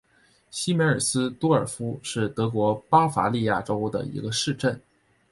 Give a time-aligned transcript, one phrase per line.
[0.49, 4.81] 西梅尔斯多尔夫是德国巴伐利亚州的一个市镇。